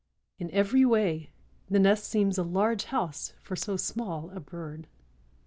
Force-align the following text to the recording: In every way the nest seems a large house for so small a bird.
In 0.39 0.49
every 0.49 0.83
way 0.83 1.29
the 1.69 1.77
nest 1.77 2.05
seems 2.05 2.39
a 2.39 2.43
large 2.43 2.85
house 2.85 3.33
for 3.39 3.55
so 3.55 3.77
small 3.77 4.31
a 4.31 4.39
bird. 4.39 4.87